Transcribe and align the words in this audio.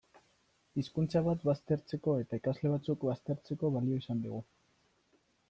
Hizkuntza 0.83 1.21
bat 1.27 1.45
baztertzeko 1.49 2.15
eta 2.23 2.41
ikasle 2.41 2.73
batzuk 2.73 3.07
baztertzeko 3.11 3.73
balio 3.79 4.01
izan 4.03 4.27
digu. 4.27 4.43